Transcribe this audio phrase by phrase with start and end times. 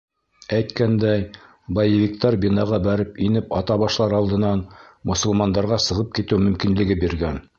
[0.59, 1.25] Әйткәндәй,
[1.77, 4.65] боевиктар бинаға бәреп инеп ата башлар алдынан
[5.13, 7.43] мосолмандарға сығып китеү мөмкинлеге биргән.